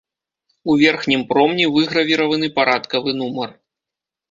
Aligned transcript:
У 0.71 0.77
верхнім 0.83 1.21
промні 1.33 1.67
выгравіраваны 1.77 2.51
парадкавы 2.59 3.17
нумар. 3.21 3.57